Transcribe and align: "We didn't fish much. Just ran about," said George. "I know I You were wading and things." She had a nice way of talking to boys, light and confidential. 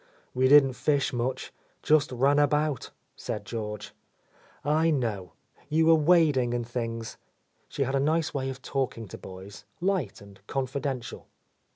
"We 0.33 0.47
didn't 0.47 0.73
fish 0.73 1.13
much. 1.13 1.53
Just 1.83 2.11
ran 2.11 2.39
about," 2.39 2.89
said 3.15 3.45
George. 3.45 3.93
"I 4.65 4.89
know 4.89 5.33
I 5.59 5.65
You 5.69 5.85
were 5.85 5.93
wading 5.93 6.55
and 6.55 6.67
things." 6.67 7.17
She 7.69 7.83
had 7.83 7.93
a 7.93 7.99
nice 7.99 8.33
way 8.33 8.49
of 8.49 8.63
talking 8.63 9.07
to 9.09 9.19
boys, 9.19 9.63
light 9.79 10.19
and 10.19 10.39
confidential. 10.47 11.27